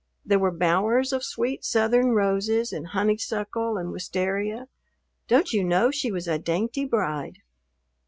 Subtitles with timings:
[0.25, 4.67] There were bowers of sweet Southern roses and honeysuckle and wistaria.
[5.27, 7.37] Don't you know she was a dainty bride?